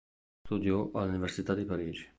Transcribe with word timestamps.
Studiò 0.43 0.89
all'Università 0.95 1.53
di 1.53 1.63
Parigi. 1.63 2.09